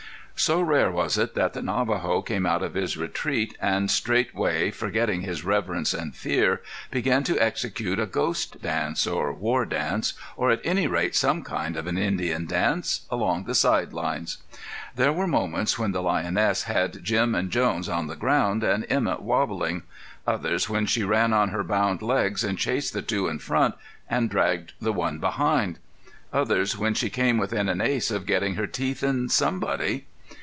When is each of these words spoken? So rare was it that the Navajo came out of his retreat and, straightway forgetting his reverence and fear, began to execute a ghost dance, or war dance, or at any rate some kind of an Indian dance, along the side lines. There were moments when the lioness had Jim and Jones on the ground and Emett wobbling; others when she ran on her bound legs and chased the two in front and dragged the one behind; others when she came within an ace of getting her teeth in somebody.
So 0.35 0.59
rare 0.59 0.89
was 0.89 1.19
it 1.19 1.35
that 1.35 1.53
the 1.53 1.61
Navajo 1.61 2.23
came 2.23 2.47
out 2.47 2.63
of 2.63 2.73
his 2.73 2.97
retreat 2.97 3.55
and, 3.61 3.91
straightway 3.91 4.71
forgetting 4.71 5.21
his 5.21 5.43
reverence 5.45 5.93
and 5.93 6.15
fear, 6.15 6.63
began 6.89 7.23
to 7.25 7.37
execute 7.39 7.99
a 7.99 8.07
ghost 8.07 8.59
dance, 8.59 9.05
or 9.05 9.31
war 9.33 9.67
dance, 9.67 10.13
or 10.35 10.49
at 10.49 10.59
any 10.65 10.87
rate 10.87 11.13
some 11.15 11.43
kind 11.43 11.77
of 11.77 11.85
an 11.85 11.95
Indian 11.99 12.47
dance, 12.47 13.05
along 13.11 13.43
the 13.43 13.53
side 13.53 13.93
lines. 13.93 14.39
There 14.95 15.13
were 15.13 15.27
moments 15.27 15.77
when 15.77 15.91
the 15.91 16.01
lioness 16.01 16.63
had 16.63 17.03
Jim 17.03 17.35
and 17.35 17.51
Jones 17.51 17.87
on 17.87 18.07
the 18.07 18.15
ground 18.15 18.63
and 18.63 18.83
Emett 18.91 19.21
wobbling; 19.21 19.83
others 20.25 20.67
when 20.67 20.87
she 20.87 21.03
ran 21.03 21.33
on 21.33 21.49
her 21.49 21.63
bound 21.63 22.01
legs 22.01 22.43
and 22.43 22.57
chased 22.57 22.93
the 22.93 23.03
two 23.03 23.27
in 23.27 23.37
front 23.37 23.75
and 24.09 24.27
dragged 24.27 24.73
the 24.81 24.91
one 24.93 25.19
behind; 25.19 25.77
others 26.33 26.75
when 26.75 26.95
she 26.95 27.11
came 27.11 27.37
within 27.37 27.69
an 27.69 27.79
ace 27.79 28.09
of 28.09 28.25
getting 28.25 28.55
her 28.55 28.65
teeth 28.65 29.03
in 29.03 29.29
somebody. 29.29 30.07